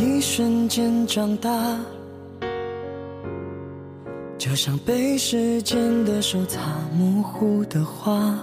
[0.00, 1.50] 一瞬间长大，
[4.38, 6.60] 就像被时间的手擦
[6.96, 8.38] 模糊的画。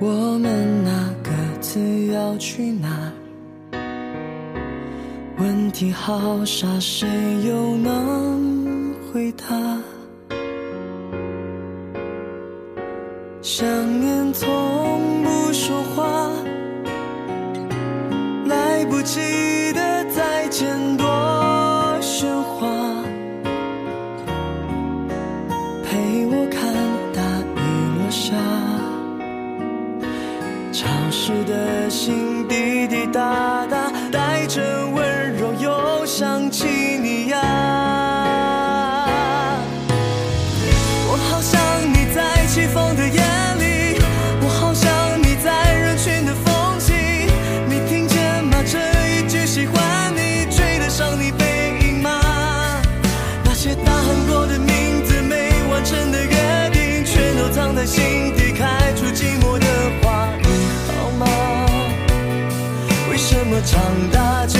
[0.00, 3.12] 我们那各自要去哪？
[5.38, 7.08] 问题好傻，谁
[7.44, 9.46] 又能回答？
[13.42, 13.66] 想
[14.00, 16.23] 念从不说话，
[57.86, 59.66] 心底，开出寂寞的
[60.02, 60.28] 花。
[60.42, 60.48] 你
[60.86, 61.26] 好吗？
[63.10, 64.58] 为什么长大就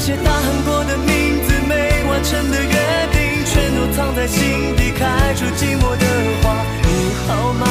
[0.00, 1.74] 那些大喊过的名字，没
[2.08, 2.70] 完成的约
[3.10, 6.06] 定，全都藏在心底，开出寂寞的
[6.40, 6.64] 花。
[6.84, 6.88] 你
[7.26, 7.66] 好吗？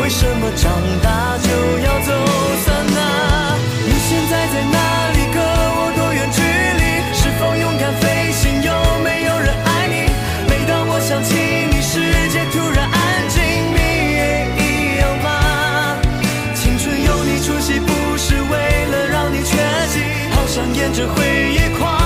[0.00, 0.72] 为什么长
[1.02, 1.50] 大就
[1.84, 2.12] 要走
[2.64, 3.58] 散啊？
[3.84, 4.77] 你现在在哪
[20.98, 21.97] 这回忆狂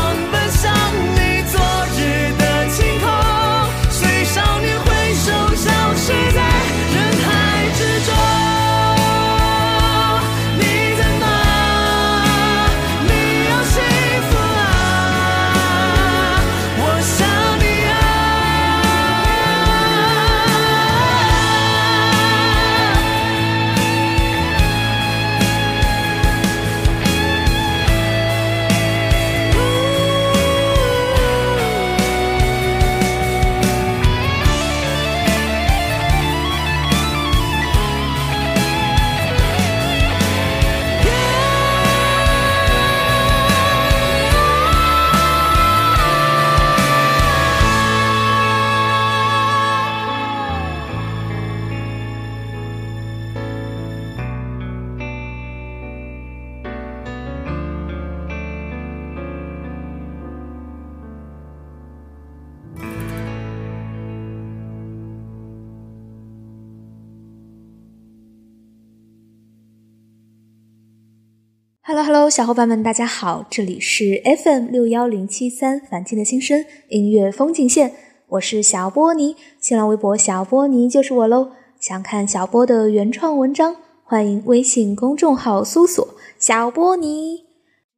[71.85, 77.93] ！Hello Hello，小伙伴们，大家好，这里是 FM 六幺零七三凡青的新生音乐风景线，
[78.29, 81.51] 我是小波尼，新浪微博小波尼就是我喽。
[81.81, 83.75] 想看小波的原创文章，
[84.05, 86.07] 欢迎微信公众号搜索
[86.39, 87.47] “小波尼”。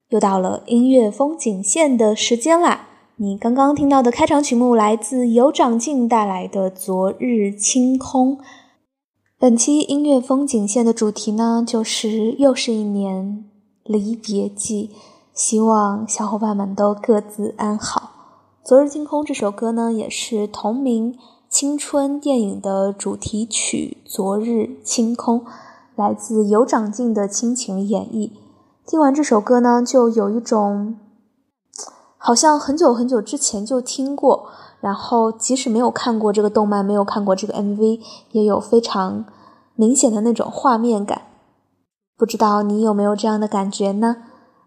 [0.08, 2.88] 又到了音乐风景线的时间啦！
[3.16, 8.38] 你刚刚听到的开场曲目来自有长进带来的《昨日清空》。
[9.38, 13.44] 本期音乐风景线的主题呢，就是又是一年
[13.84, 14.90] 离别季，
[15.34, 18.10] 希望小伙伴们都各自安好。
[18.66, 21.19] 《昨日清空》这首歌呢，也是同名
[21.50, 25.40] 青春电影的主题曲《昨日清空》，
[25.96, 28.31] 来自有长进的亲情演绎。
[28.86, 30.96] 听完这首歌呢，就有一种
[32.16, 34.46] 好像很久很久之前就听过，
[34.81, 38.00] 然后即使没有看过这个动漫，没有看过这个 MV，
[38.31, 39.26] 也有非常
[39.75, 41.20] 明显的那种画面感。
[42.16, 44.16] 不知道你有没有这样的感觉呢？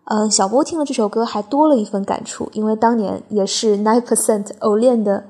[0.09, 5.25] 嗯，小波听了这首歌还多了一份感触，因为当年也是 Nine Percent 偶练的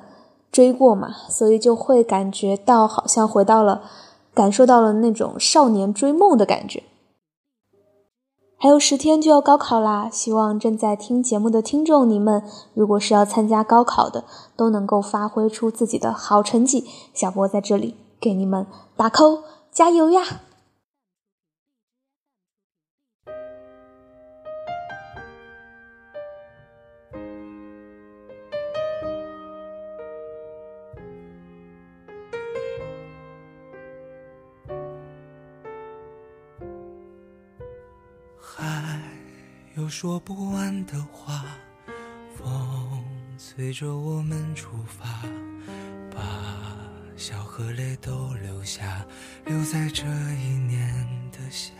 [0.51, 3.81] 追过嘛，所以就会感觉到好像回到了，
[4.33, 6.83] 感受到了那种少年追梦的感觉。
[8.59, 12.43] 还有十天就要高考啦，希望正在听节目的听众你们，
[12.73, 14.23] 如果是要参加高考的，
[14.55, 16.83] 都能够发挥出自己的好成绩。
[17.13, 18.65] 小波在这里给你们
[18.95, 19.41] 打 call，
[19.71, 20.41] 加油呀！
[38.39, 38.99] 还
[39.75, 41.45] 有说不完的话，
[42.35, 43.03] 风
[43.37, 45.23] 随着我们出发，
[46.11, 46.21] 把
[47.15, 49.05] 笑和泪都留下，
[49.45, 51.71] 留在这一年的夏。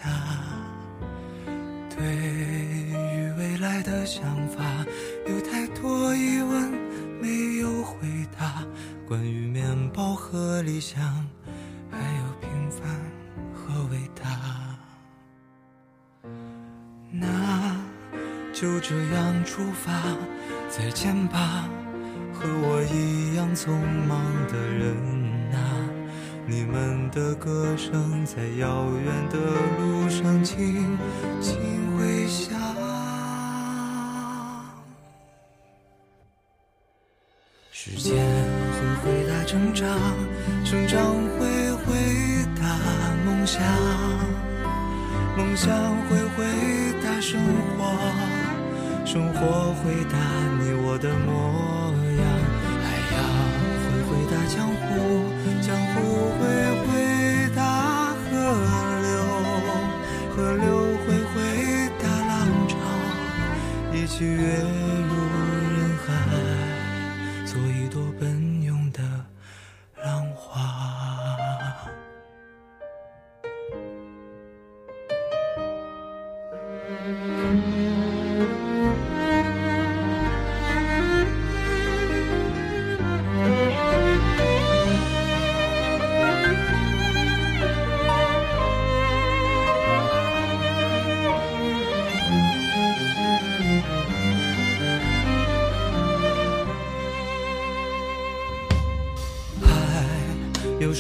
[1.90, 4.86] 对于未来的想法，
[5.28, 6.72] 有太多疑问
[7.20, 7.98] 没有回
[8.38, 8.64] 答，
[9.08, 11.27] 关于面包和理想，
[18.60, 19.94] 就这样出发，
[20.68, 21.70] 再见吧，
[22.34, 23.70] 和我一样匆
[24.08, 24.98] 忙的人
[25.54, 25.62] 啊！
[26.48, 29.38] 你们的歌声在遥远的
[29.78, 30.98] 路上轻
[31.40, 31.56] 轻
[31.96, 32.58] 回响。
[37.72, 38.16] 时间
[38.74, 39.88] 会回答成长，
[40.66, 41.00] 成长
[41.38, 41.94] 会回
[42.60, 42.66] 答
[43.24, 43.62] 梦想，
[45.38, 45.72] 梦想
[46.10, 46.44] 会回
[47.04, 47.40] 答生
[47.78, 48.37] 活。
[49.08, 50.18] 生活回答
[50.60, 52.47] 你我的模样，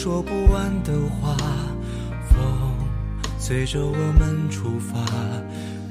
[0.07, 1.35] 说不完的话，
[2.29, 2.39] 风
[3.37, 5.03] 随着我们出发，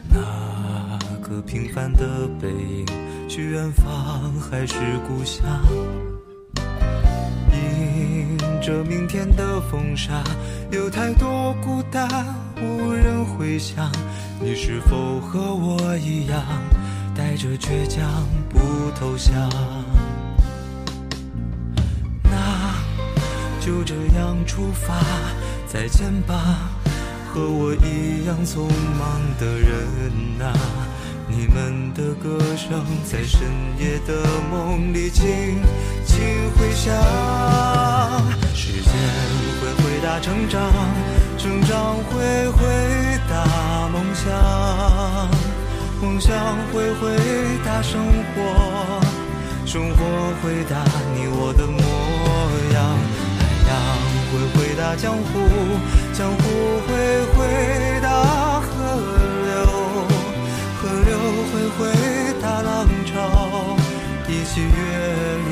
[0.09, 2.87] 那个平凡的背影，
[3.29, 4.75] 去远方还是
[5.07, 5.45] 故乡？
[7.53, 10.25] 迎着明天的风沙，
[10.71, 12.09] 有太多孤单
[12.57, 13.93] 无人回响。
[14.41, 16.43] 你是否和我一样，
[17.15, 18.03] 带着倔强
[18.49, 18.59] 不
[18.99, 19.51] 投降？
[23.67, 24.95] 就这样出发，
[25.67, 26.71] 再见吧，
[27.35, 29.83] 和我一样匆忙的人
[30.41, 30.55] 啊！
[31.27, 33.41] 你们的歌声在深
[33.77, 35.27] 夜的梦里轻
[36.05, 36.17] 轻
[36.53, 36.95] 回响。
[38.55, 38.93] 时间
[39.61, 40.71] 会回答成长，
[41.37, 42.63] 成长会回
[43.29, 44.31] 答梦想，
[46.01, 46.33] 梦想
[46.73, 47.19] 会回
[47.65, 48.01] 答生
[48.33, 49.03] 活，
[49.67, 50.05] 生活
[50.41, 50.85] 回答
[51.17, 51.96] 你我的模样。
[54.33, 55.25] 会回答江湖，
[56.13, 56.43] 江湖
[56.87, 56.91] 会
[57.35, 58.67] 回答河
[59.47, 59.55] 流，
[60.79, 61.11] 河流
[61.53, 61.81] 会回
[62.43, 63.77] 答浪潮，
[64.29, 64.67] 一起跃
[65.47, 65.51] 入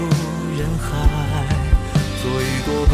[0.59, 0.85] 人海，
[2.21, 2.93] 做一朵奔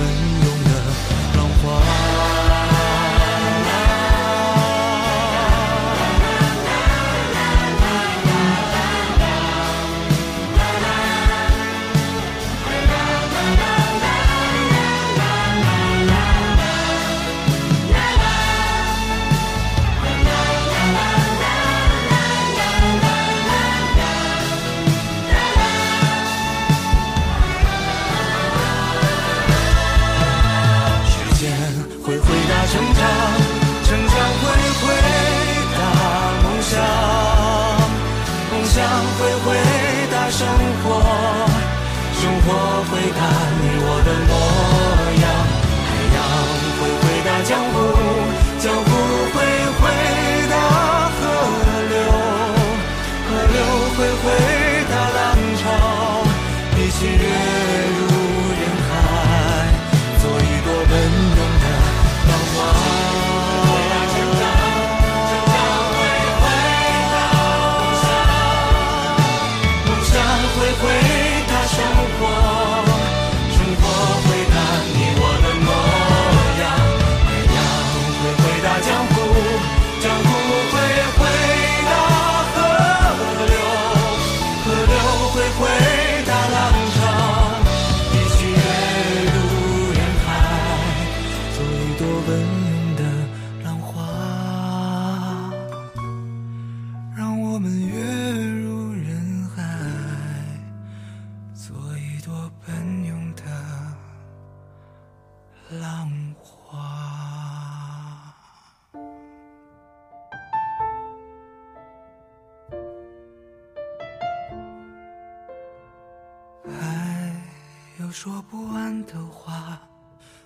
[118.11, 119.81] 说不完的话。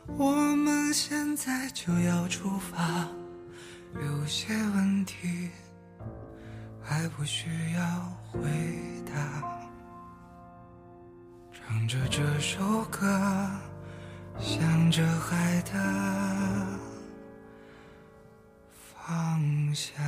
[0.07, 3.09] 我们现在就要出发，
[3.95, 5.49] 有些问题
[6.83, 7.83] 还不需要
[8.31, 8.41] 回
[9.07, 9.13] 答。
[11.53, 13.51] 唱着这首歌，
[14.39, 15.73] 向着海的
[18.69, 20.05] 方向。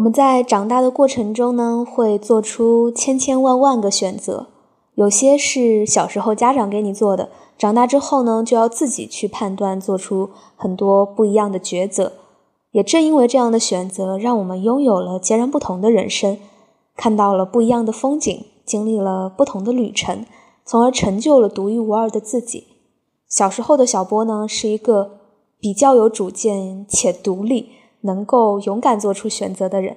[0.00, 4.46] 我们在长大的过程中呢，会做出千千万万个选择，
[4.94, 7.28] 有些是小时候家长给你做的，
[7.58, 12.12] 长大之后呢，就要自己去判断，做出很多不一样的抉择。
[12.70, 16.38] 也正因为这样的选择，让我们拥有了截然不同的人生，
[16.96, 20.24] 看到了不一样的风景，经历了不同的旅程，
[20.64, 22.68] 从而成就了独一无二的自己。
[23.28, 25.18] 小时候的小波呢，是一个
[25.60, 27.72] 比较有主见且独立。
[28.02, 29.96] 能够勇敢做出选择的人，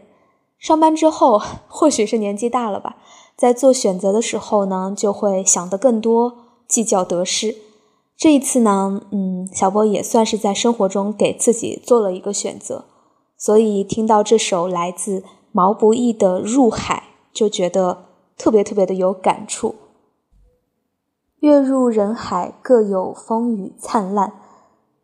[0.58, 2.98] 上班之后，或许是年纪大了吧，
[3.36, 7.56] 在做选择的时候呢，就会想得更多，计较得失。
[8.16, 12.86] 这一次呢，嗯，小波也算是在生活中给自己做了一个选择，
[13.38, 17.04] 所以听到这首来自毛不易的《入海》，
[17.38, 18.06] 就觉得
[18.38, 19.76] 特别特别的有感触。
[21.40, 24.34] 月入人海，各有风雨灿烂，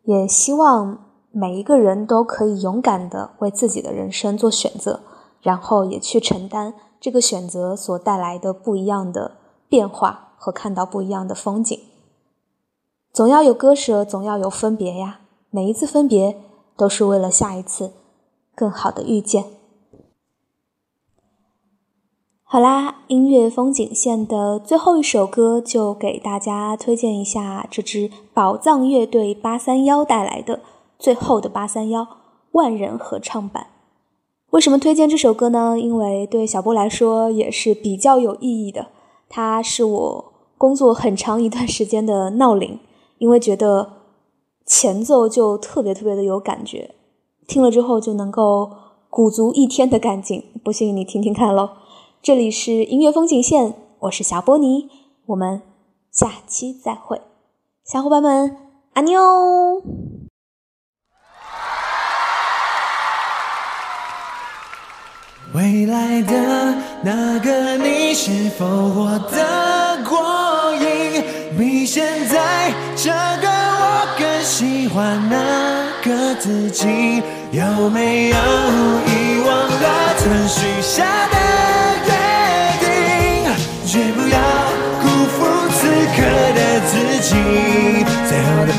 [0.03, 1.08] 也希望。
[1.31, 5.01] 每一个人都可以勇敢的为自己的人生做选择，
[5.41, 11.79] 然后也去承担这个选择所带来的不一样的变化和看到不一样的风景。
[13.13, 15.21] 总要有割舍，总要有分别呀。
[15.51, 16.37] 每一次分别
[16.77, 17.91] 都是为了下一次
[18.53, 19.45] 更好的遇见。
[22.43, 30.61] 好啦，音乐风景线的最后一首歌就给大家推荐一下这支宝藏乐队八三幺带来的。
[30.99, 32.05] 最后的八三幺
[32.51, 33.67] 万人合唱版，
[34.49, 35.79] 为什么推荐这首歌呢？
[35.79, 38.87] 因为对小波来说也是比较有意义的。
[39.29, 42.79] 它是我工作很长一段时间的闹铃，
[43.19, 43.93] 因为觉得
[44.65, 46.95] 前奏就特别特别的有感觉，
[47.47, 48.69] 听了之后就能够
[49.09, 50.43] 鼓足一天的干劲。
[50.63, 51.69] 不信你听听看喽。
[52.21, 54.89] 这里是音乐风景线，我是小波尼，
[55.27, 55.61] 我们
[56.11, 57.21] 下期再会，
[57.85, 58.57] 小伙伴们，
[58.93, 60.18] 阿妞。
[65.53, 71.23] 未来的那个你，是否活得过瘾？
[71.57, 77.23] 比现在这个我更喜欢那个自己？
[77.51, 81.37] 有没有遗忘了曾许下的
[82.05, 82.11] 约
[82.79, 82.87] 定？
[83.87, 84.37] 绝不要
[85.01, 85.03] 辜
[85.33, 85.37] 负
[85.73, 86.17] 此刻
[86.53, 86.91] 的自
[87.21, 87.33] 己。
[88.29, 88.71] 最后的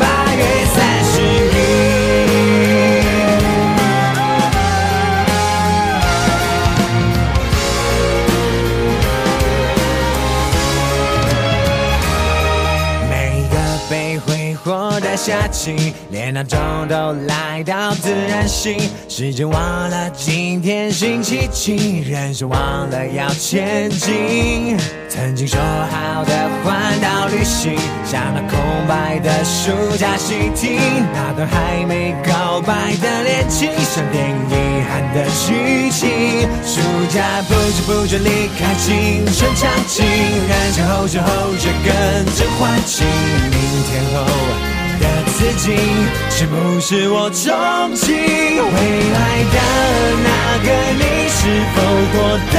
[15.16, 18.78] 下起，连闹钟都来到自然醒。
[19.08, 24.76] 时间忘了今天星期几，人生忘了要前进。
[25.08, 30.78] 曾经说好的环岛旅行，像那空白的暑假习题，
[31.12, 36.48] 那段还没告白的恋情，像电影遗憾的剧情。
[36.64, 36.80] 暑
[37.12, 41.26] 假不知不觉离开青春场景，人生后知后
[41.58, 43.02] 觉跟着换季。
[43.50, 44.69] 明天后。
[45.00, 45.74] 的自己，
[46.30, 47.42] 是不是我憧
[47.96, 48.74] 憬未
[49.16, 49.18] 来
[49.52, 49.58] 的
[50.24, 50.28] 那
[50.64, 51.02] 个你？
[51.40, 51.76] 是否
[52.12, 52.16] 过
[52.52, 52.56] 得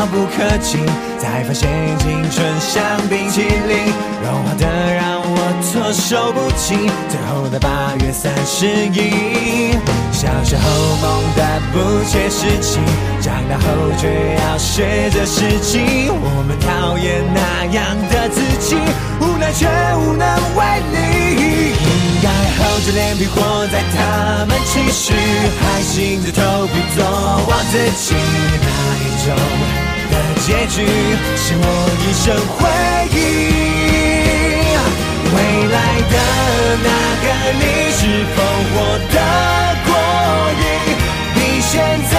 [0.00, 0.78] 遥不可及，
[1.18, 3.92] 才发现青春像冰淇淋，
[4.24, 6.88] 融化的让我措手不及。
[7.10, 9.76] 最后的八月三十一，
[10.10, 10.62] 小时候
[11.02, 12.80] 梦的不切实际，
[13.20, 14.08] 长大后却
[14.40, 16.08] 要学着实际。
[16.08, 18.76] 我们讨厌那样的自己，
[19.20, 20.26] 无奈却无能
[20.56, 20.64] 为
[20.96, 21.76] 力。
[21.76, 25.12] 应该厚着脸皮活在他们期许，
[25.60, 28.14] 还硬着头皮做我自己。
[28.16, 28.66] 那
[28.96, 29.36] 一种
[30.46, 30.84] 结局，
[31.36, 31.64] 是我
[32.00, 32.58] 一生回
[33.12, 33.16] 忆。
[35.32, 35.36] 未
[35.68, 35.78] 来
[36.10, 36.14] 的
[36.82, 36.88] 那
[37.22, 37.26] 个
[37.60, 37.62] 你，
[37.92, 38.00] 是
[38.34, 38.36] 否
[38.70, 38.74] 活
[39.12, 39.16] 得
[39.86, 39.88] 过
[40.60, 40.62] 瘾？
[41.34, 41.72] 比现
[42.10, 42.12] 在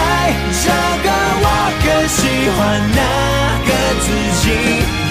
[0.64, 0.66] 这
[1.04, 1.08] 个
[1.44, 1.46] 我
[1.84, 2.20] 更喜
[2.56, 2.60] 欢
[2.96, 3.02] 那
[3.68, 3.70] 个
[4.02, 4.06] 自
[4.42, 4.46] 己。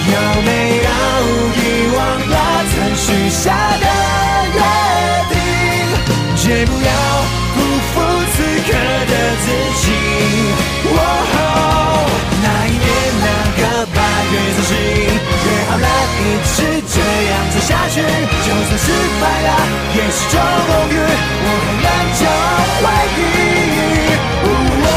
[0.03, 0.49] 有没
[0.83, 0.89] 有
[1.55, 1.59] 遗
[1.95, 2.35] 忘了
[2.71, 3.43] 曾许下
[3.77, 3.85] 的
[4.55, 4.59] 约
[5.29, 5.33] 定？
[6.35, 6.91] 绝不要
[7.53, 7.57] 辜
[7.93, 7.95] 负
[8.33, 8.69] 此刻
[9.07, 9.45] 的自
[9.81, 9.85] 己。
[16.21, 16.55] 一直
[16.87, 16.95] 这
[17.29, 18.85] 样走下去，就算失
[19.19, 19.49] 败了
[19.95, 20.33] 也是种
[20.67, 20.95] 荣誉，
[21.43, 21.87] 我很难
[22.19, 22.21] 就
[22.81, 22.83] 回
[23.17, 23.19] 忆。
[24.85, 24.89] 哦，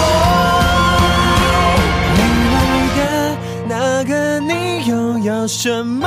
[2.17, 2.21] 未
[2.55, 2.57] 来
[2.99, 3.01] 的
[3.69, 3.73] 那
[4.05, 4.53] 个你
[4.87, 6.05] 又有什么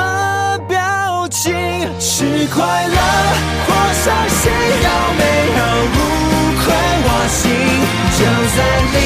[0.68, 0.76] 表
[1.30, 1.52] 情？
[1.98, 2.96] 是快乐
[3.66, 4.40] 或伤心？
[4.52, 5.22] 有没
[5.58, 5.60] 有
[5.94, 5.96] 无
[6.62, 6.64] 愧
[7.04, 7.42] 我心？
[8.18, 8.20] 就
[8.54, 8.56] 算
[8.94, 8.96] 你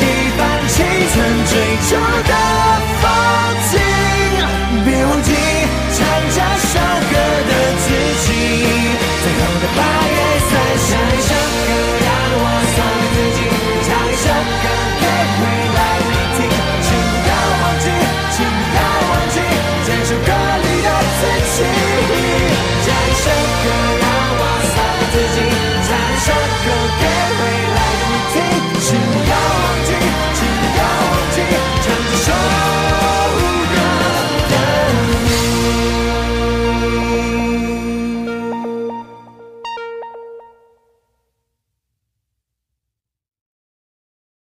[0.00, 0.02] 已
[0.38, 0.74] 放弃
[1.12, 1.14] 曾
[1.46, 1.52] 追
[1.88, 1.90] 求
[2.28, 2.32] 的
[3.00, 3.04] 风
[3.70, 3.72] 景，
[4.84, 5.29] 别忘记